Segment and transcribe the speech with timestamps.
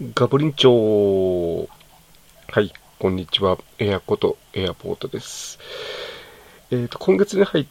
[0.00, 1.68] ガブリンチョ
[2.48, 3.58] はい、こんにちは。
[3.78, 5.60] エアコとエアポートです。
[6.72, 7.66] えっ、ー、と、今月に入っ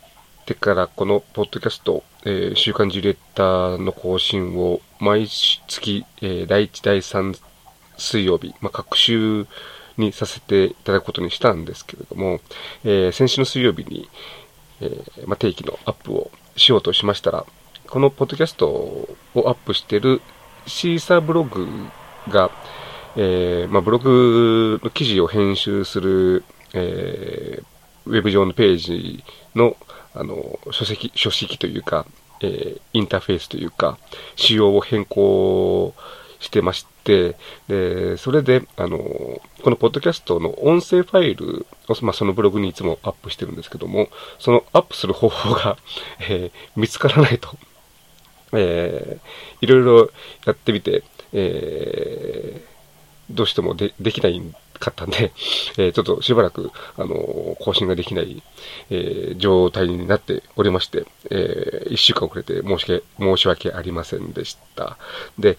[0.45, 7.37] てからこのポッドキャスト、えー、週刊ジュレッターの更新を毎月、えー、第1、第3
[7.97, 9.45] 水曜日、まあ、各週
[9.97, 12.39] にさせていただくことにしたんですけれども、
[12.85, 14.07] えー、先週の水曜日に、
[14.79, 17.45] えー、まあ、定期のアップをしようとしましたら、
[17.89, 20.21] このポッドキャストをアップしている
[20.65, 21.67] シーサーブログ
[22.29, 22.51] が、
[23.15, 27.63] えー、まあ、ブログの記事を編集する、えー、
[28.05, 29.23] ウェブ上のページ
[29.55, 29.77] の、
[30.15, 32.05] あの、書籍、書籍というか、
[32.41, 33.97] えー、インターフェースというか、
[34.35, 35.93] 仕様を変更
[36.39, 37.35] してまして、
[37.67, 45.77] で、それで、あの、このポッドキャストの音声ファイルを、まあ、そのブログにいつもアップしてるんですけども、そのアップする方法が、
[46.19, 47.49] えー、見つからないと。
[48.55, 50.09] えー、いろいろ
[50.45, 54.41] やってみて、えー、どうしてもでできない
[54.79, 55.31] かったんで、
[55.77, 58.43] えー、ちょっとしばらく、あのー、更新ができない、
[58.89, 64.97] えー、状態になっておりまして、えー、一週間遅れて申し訳、申し訳ありませんでした。
[65.39, 65.57] で、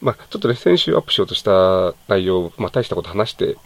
[0.00, 3.56] まあ、ちょっとね、先週アップしようとした内容、まあ、大したこと話して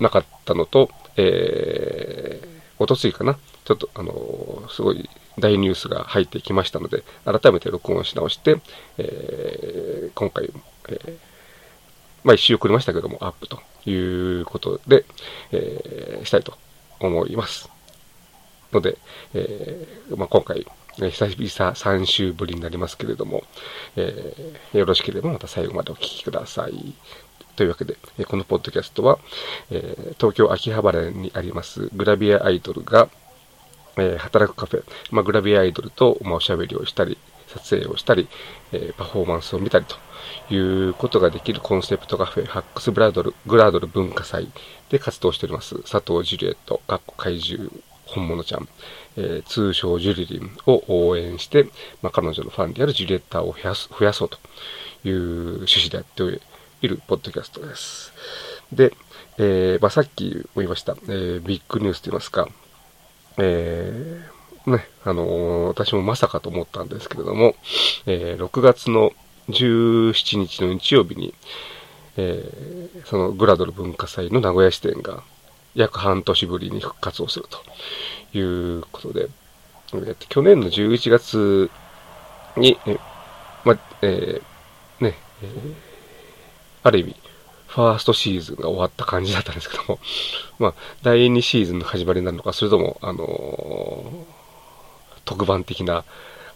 [0.00, 8.56] なかったのと、えー、おとついかな、ちょっと、あの、すごい大ニュースが入ってきましたので、改めて録音し直して、
[8.98, 10.50] え、今回、
[10.88, 11.18] えー、
[12.24, 15.04] まあ一周遅れましたけども、アップということで、
[15.52, 16.56] えー、したいと
[17.00, 17.70] 思います。
[18.72, 18.98] ので、
[19.34, 23.42] えー、まあ、今回、久々3週ぶりになりますけれども、
[23.96, 26.94] えー、よろしければまた最後までお聴きください。
[27.56, 27.96] というわけで、
[28.26, 29.18] このポッドキャストは、
[29.70, 33.08] えー、東京秋葉原にありますグラビアアイドルが、
[33.96, 37.16] えー、働くカフェ、まあ、グラビアアイドルと、ま、おしゃべりをしたり、
[37.54, 38.28] 撮影をしたり、
[38.72, 39.96] え、パフォーマンスを見たりと
[40.54, 44.48] いうことができるコンセプトカフェ、ハックスブラドル、グラドル文化祭
[44.90, 47.70] で活動しております、佐藤ジュリエット、かっこ怪獣、
[48.06, 48.68] 本物ちゃん、
[49.16, 51.64] えー、通称ジュリリンを応援して、
[52.02, 54.38] まあ、彼女のファンであるジュリエッターを増やす増やそうと
[55.04, 56.40] いう趣旨でやって
[56.82, 58.12] いるポッドキャストです。
[58.72, 58.92] で、
[59.38, 62.48] えーまあ、さっきも言いました、えー、ビッグニュースと言いますか、
[63.38, 64.33] えー、
[64.66, 67.54] ね、あのー、私もまさかと思ったんですけれども、
[68.06, 69.12] えー、6月の
[69.48, 71.34] 17日の日曜日に、
[72.16, 75.22] えー、そのグラドル文化祭の名古屋支店が
[75.74, 79.28] 約半年ぶりに復活をするということで、
[79.92, 81.70] えー、去年の11月
[82.56, 82.98] に、え
[83.64, 85.74] ま、えー、ね、えー、
[86.84, 87.16] ある意味、
[87.66, 89.98] ファーストシーズンが終わった感じだったんですけども、
[90.58, 94.43] まあ、第2シーズンの始まりになるのか、それとも、あのー、
[95.24, 96.04] 特番的な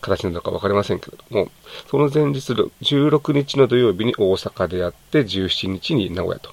[0.01, 1.51] 形なのか分かりませんけれども、
[1.91, 6.53] その前日の16日の土曜日に大阪でやって、17日に名古屋と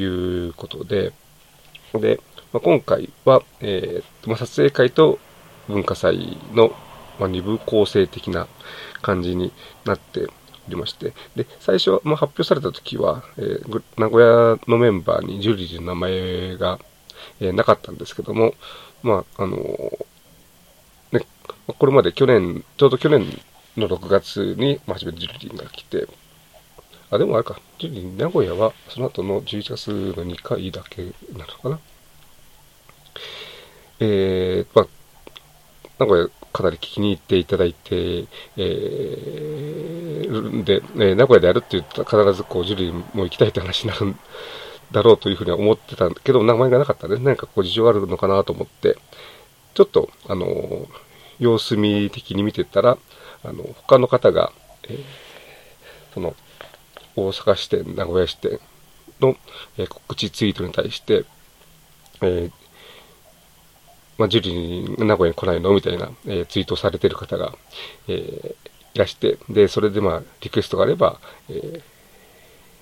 [0.00, 1.12] いうことで、
[1.94, 2.20] で、
[2.52, 5.18] まあ、今回は、えー、まあ、撮影会と
[5.68, 6.72] 文化祭の、
[7.18, 8.48] まあ、二部構成的な
[9.02, 9.52] 感じに
[9.84, 16.78] なっておりまして、で、最初、まあ、発表された時は、えー、名古屋のメンバーにジュリーの名前が、
[17.40, 18.54] えー、なかったんですけども、
[19.02, 20.06] まあ、あのー、
[21.66, 23.26] これまで去年、ちょうど去年
[23.76, 26.08] の6月に、まあ、初めてジュリーが来て、
[27.10, 31.80] あ、でもあれか、ジュリー名古屋は、その後の11月の2回だけなのかな。
[34.00, 34.86] えー、まあ、
[35.98, 38.26] 名古屋かなり聞きに行っていただいて、
[38.56, 44.18] えー、で、えー、名古屋でやるって言ったら必ずこう、ジュリーも行きたいって話になるん
[44.92, 47.16] だろうというふうには思ってたんだけど、名前がなかったね。
[47.20, 48.96] 何かこう事情があるのかなと思って、
[49.74, 50.86] ちょっと、あの、
[51.40, 52.96] 様子見的に見てたら、
[53.42, 54.52] あの、他の方が、
[54.84, 55.00] えー、
[56.14, 56.36] その、
[57.16, 58.60] 大阪支店、名古屋支店
[59.20, 59.36] の、
[59.76, 61.24] えー、告知ツイートに対して、
[62.22, 62.52] えー、
[64.18, 65.72] まあ、ジュリー名古屋に来ないの？
[65.72, 67.54] みたいな、えー、ツイートされてる方が、
[68.06, 68.54] えー、
[68.94, 71.18] いらして、で、それでまあ、リクエストがあれば、
[71.48, 71.82] えー、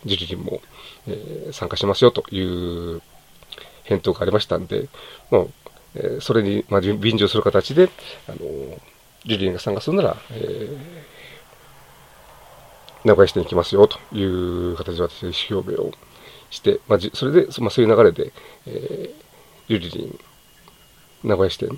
[0.04, 0.60] ジュリリンも、
[1.06, 3.00] えー、参加しますよという
[3.84, 4.88] 返答がありましたんで、
[5.30, 5.52] もう、
[5.94, 7.88] え、それに、まあ、便乗する形で、
[8.28, 8.78] あのー、
[9.26, 15.92] ジュリリンが参加するなら、えー、名古屋支店に行きますよという形で私、意思表明を
[16.50, 18.32] して、まあ、それで、まあ、そういう流れで、
[18.66, 20.18] えー、ジュリリン
[21.24, 21.70] 名古屋支店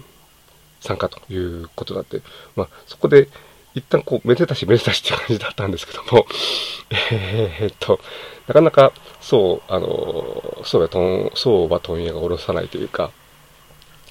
[0.81, 2.23] 参加ということだって、
[2.57, 3.29] まあ、そこで
[3.75, 6.27] 一旦こう、めでたしめでたしっていう感じだったんですけども、
[7.13, 8.01] えー、っと、
[8.49, 13.13] なかなか、そう、あの、そうやとん、そうは問屋が下ろさないというか、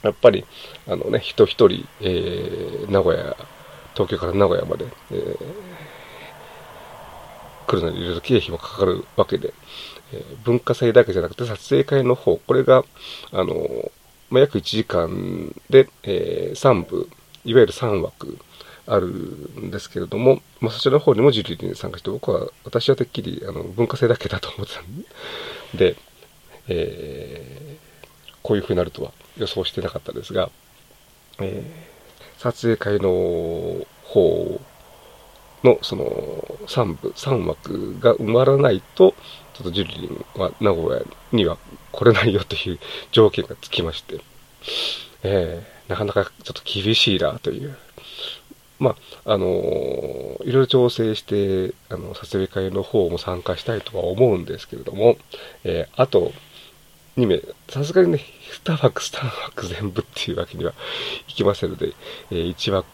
[0.03, 0.45] やっぱり、
[0.87, 3.35] あのね、人一人、えー、名古屋、
[3.93, 5.37] 東京から名古屋まで、えー、
[7.67, 9.53] 来るのにいろいろ経費もかかるわけで、
[10.13, 12.83] えー、文化祭だけじゃなくて撮影会の方、これが、
[13.31, 13.91] あの、
[14.29, 17.09] まあ、約1時間で、えー、3部、
[17.43, 18.37] いわゆる3枠
[18.85, 25.95] あるんですけれども、まあ、そちらの方にもジュリーに参加して、僕は、私はてっきりあの文化祭だけだと思ってたんで、
[26.69, 29.11] えー、こういう風になるとは。
[29.39, 30.49] 予想してなかったですが、
[31.39, 34.59] えー、撮影会の方
[35.63, 36.05] のその
[36.67, 39.13] 3部、3枠が埋まらないと、
[39.53, 41.57] ちょっとジュリリンは名古屋には
[41.91, 42.79] 来れないよという
[43.11, 44.21] 条件がつきまして、
[45.23, 47.75] えー、なかなかちょっと厳しいなという。
[48.79, 48.95] ま
[49.25, 55.17] あ、あのー、いろいろ調整して、あの、撮影会の方も参加したいとは思うんですけれども、
[55.65, 56.31] えー、あと
[57.17, 58.23] 2名、さすがにね、
[58.63, 60.73] 2枠、3枠全部っていうわけには
[61.27, 61.93] いきませんので、
[62.31, 62.85] えー、1枠、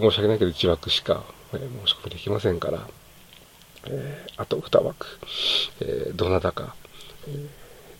[0.00, 2.86] 申し訳ないけど1枠しか、え申し込みできませんから、
[3.86, 5.06] えあと2枠、
[5.80, 6.74] えどなたか、
[7.28, 7.46] え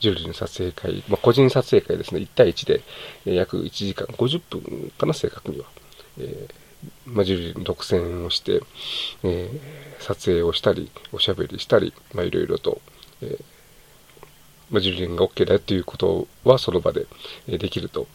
[0.00, 2.82] ジュリーの撮影会、まあ、個人撮影会ですね、1対1で、
[3.26, 5.66] え約1時間50分かな、正確には。
[6.18, 6.48] え
[7.06, 8.60] まあ、ジュリーの独占をして、
[9.22, 9.50] え
[10.00, 12.80] 撮影をしたり、おしゃべりしたり、まあ、いろいろと、
[13.22, 13.38] え
[14.74, 17.06] まあ、ジュリーが OK だよということはその場で
[17.46, 18.08] できると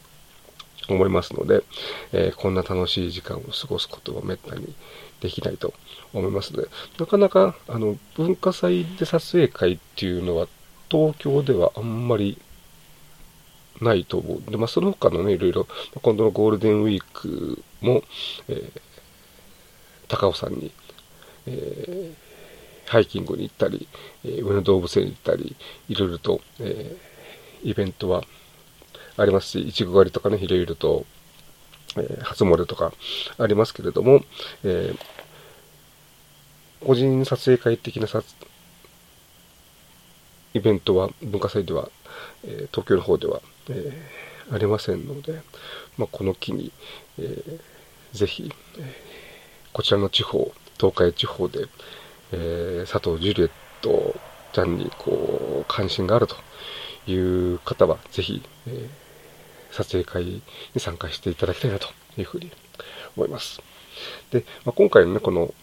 [0.90, 1.64] 思いますので、
[2.12, 4.76] えー、こんな楽しい時間を過ごすことはめったに
[5.22, 5.74] できないと
[6.14, 6.68] 思いますので、
[7.00, 10.48] なかなかあの文化祭で撮影会っていうのは
[10.90, 12.38] 東京ではあんまり
[13.82, 14.52] ないと思う。
[14.52, 15.68] で、まあ、その他のね、いろいろ、
[16.02, 18.04] 今度のゴールデンウィークも、
[18.50, 18.82] えー、
[20.10, 20.72] 高尾山に、
[21.48, 22.29] えー、
[22.90, 23.88] ハイキングに行ったり、
[24.26, 25.56] えー、上野動物園に行ったり、
[25.88, 28.24] いろいろと、えー、イベントは
[29.16, 31.06] ありますし、いちご狩りとかね、いろいろと、
[31.98, 32.92] えー、初詣とか
[33.38, 34.22] ありますけれども、
[34.64, 38.26] えー、個人撮影会的な撮
[40.54, 41.90] イベントは、文化祭では、
[42.44, 45.42] えー、東京の方では、えー、ありませんので、
[45.98, 46.72] まあ、この機に、
[47.20, 48.96] えー、ぜひ、え、
[49.74, 51.68] こちらの地方、東海地方で、
[52.32, 54.16] えー、佐藤ジュリエット
[54.54, 56.36] ちゃんにこう関心があると
[57.10, 60.42] いう方は、ぜひ、えー、撮影会に
[60.78, 61.88] 参加していただきたいなと
[62.18, 62.52] いうふうに
[63.16, 63.62] 思います。
[64.32, 65.54] で、まあ、今回のね、この、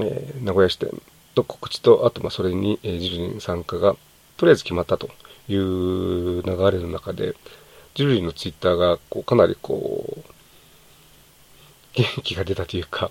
[0.00, 0.90] えー、名古屋支店
[1.36, 3.96] の告知と、あと、ま、それに、えー、ジュリーン参加が、
[4.36, 5.08] とりあえず決まったと
[5.48, 7.34] いう流れの中で、
[7.94, 10.34] ジュリーのツイッターが、こう、かなりこう、
[11.94, 13.10] 元気が出たというか、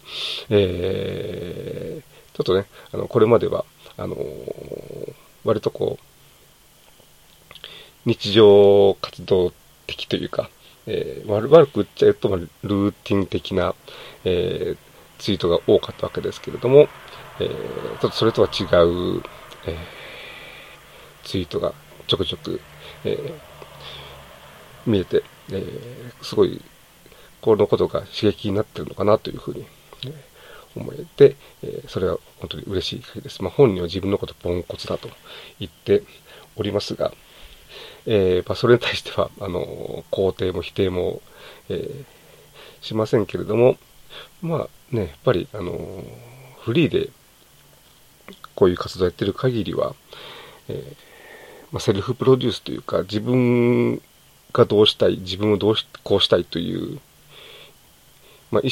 [0.50, 3.64] えー、ちょっとね、あの、これまでは、
[3.96, 5.14] あのー、
[5.44, 6.04] 割とこう、
[8.06, 9.54] 日常活動
[9.86, 10.50] 的というか、
[10.88, 13.76] えー、悪く言っちゃうと、ルーティン的な、
[14.26, 14.78] えー、
[15.20, 16.88] ツイートが多かったわけですけれども、
[17.40, 19.24] えー、ちょっとそれとは違う、
[19.66, 19.78] え
[21.24, 21.74] ツイートが
[22.08, 22.60] ちょくちょく、
[23.06, 23.40] え
[24.86, 25.64] 見えて、え
[26.22, 26.62] すごい、
[27.42, 29.66] このことが刺激になってるのかなというふうに、
[30.08, 30.33] え
[30.76, 33.42] 思えて、えそれは本当に嬉しい限りです。
[33.42, 35.10] まあ、本人は自分のことポンコツだと
[35.60, 36.04] 言って
[36.56, 37.14] おりますが、
[38.06, 41.22] えー、まあ、それに対しては、あの、肯定も否定も、
[41.70, 42.06] えー、
[42.86, 43.78] しませんけれども、
[44.42, 46.04] まあね、やっぱり、あの、
[46.60, 47.10] フリーで
[48.56, 49.96] こういう活動やってる限りは、
[50.68, 50.96] えー、
[51.72, 54.02] まあ、セルフプロデュースというか、自分
[54.52, 57.00] がどうしたい、自分をどうし、こうしたいという、
[58.52, 58.70] まあ、意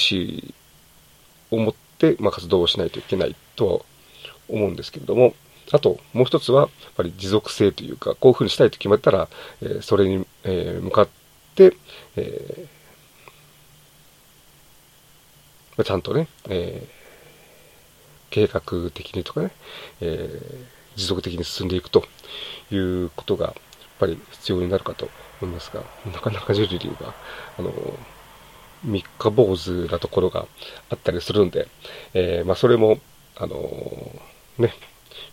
[1.49, 1.79] 思を持って、
[2.19, 3.79] まあ、活動をしないといけないとは
[4.49, 5.33] 思うんですけれども、
[5.71, 9.29] あと、もう一つは、やっぱり持続性というか、こういうふうにしたいと決まったら、
[9.61, 11.07] えー、それに、えー、向かっ
[11.55, 11.75] て、
[12.17, 16.87] えー、ちゃんとね、え
[18.29, 18.61] 計画
[18.93, 19.51] 的にとかね、
[19.99, 20.29] え
[20.95, 22.05] 持続的に進んでいくと
[22.71, 23.55] いうことが、やっ
[23.99, 25.09] ぱり必要になるかと
[25.41, 27.13] 思いますが、なかなかジュリリーが、
[27.57, 27.73] あの、
[28.83, 30.47] 三日坊主なところが
[30.89, 31.67] あったりするんで、
[32.13, 32.99] えまあ、それも、
[33.37, 33.55] あの
[34.57, 34.73] ね、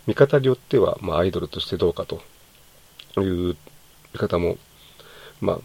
[0.07, 2.21] 見方によっては、まあ、アイドルとしてどうかと
[3.21, 3.55] いう
[4.13, 4.57] 見方も、
[5.41, 5.59] まあ、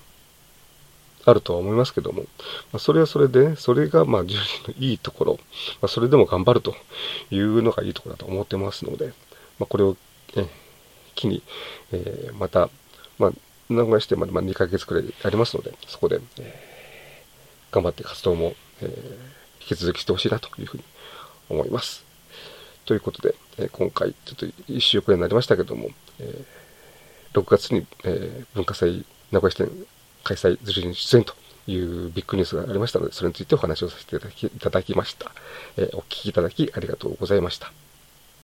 [1.27, 2.27] あるとは思いますけども、ま
[2.75, 5.39] あ、それはそれで、ね、それが、まあ、十人のいいところ、
[5.81, 6.75] まあ、それでも頑張ると
[7.31, 9.09] いうのがいいところだと思ってますので、
[9.59, 9.97] まあ、これを、
[10.37, 10.49] ね、
[11.15, 11.43] 機に、
[11.93, 12.69] えー、また、
[13.19, 13.33] まあ、
[13.71, 16.74] 名古屋してまで、まあ、2ヶ月くらいありますので、そこで、えー、
[17.75, 18.89] 頑張って活動も、えー、
[19.61, 20.85] 引き続きしてほしいなというふうに
[21.51, 22.05] 思います。
[22.85, 25.89] ということで、え今回、ちょっと1週くらいになりましたけども、
[26.21, 26.45] え
[27.33, 29.71] 6月に、え文化祭名古屋支店
[30.23, 31.35] 開催ずるに出演と
[31.67, 35.33] いうビッグニュースがありましたので、それについてお話をさせていただきました。
[35.77, 37.73] えお聞きいただきありがとうございました。